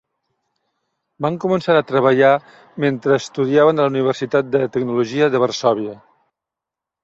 Van 1.25 1.37
començar 1.43 1.75
a 1.81 1.83
treballar 1.91 2.31
mentre 2.87 3.19
estudiaven 3.23 3.79
a 3.79 3.87
la 3.87 3.95
Universitat 3.95 4.51
de 4.57 4.65
Tecnologia 4.79 5.33
de 5.37 5.47
Varsòvia. 5.49 5.99